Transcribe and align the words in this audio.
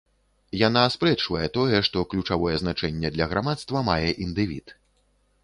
Яна 0.67 0.81
аспрэчвае 0.91 1.47
тое, 1.57 1.81
што 1.89 2.03
ключавое 2.15 2.55
значэнне 2.63 3.13
для 3.19 3.29
грамадства 3.35 3.85
мае 3.93 4.09
індывід. 4.27 4.77